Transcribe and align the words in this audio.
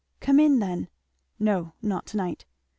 "Come 0.19 0.39
in 0.39 0.57
then." 0.57 0.87
"No 1.37 1.73
not 1.83 2.07
to 2.07 2.17
night." 2.17 2.45